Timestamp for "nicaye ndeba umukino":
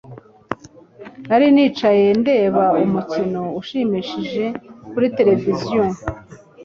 1.55-3.41